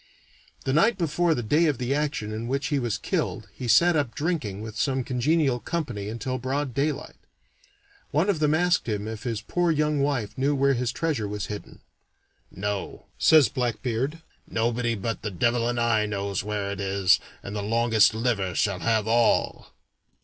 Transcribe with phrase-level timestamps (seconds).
[0.65, 3.95] The night before the day of the action in which he was killed he sat
[3.95, 7.17] up drinking with some congenial company until broad daylight.
[8.09, 11.45] One of them asked him if his poor young wife knew where his treasure was
[11.53, 11.81] hidden.
[12.49, 17.61] "No," says Blackbeard; "nobody but the devil and I knows where it is, and the
[17.61, 19.67] longest liver shall have all."